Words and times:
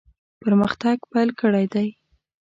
پرمختګ 0.41 0.97
پیل 1.11 1.29
کړی 1.41 1.65
دی. 1.73 1.87